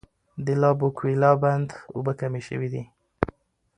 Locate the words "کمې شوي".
2.19-2.67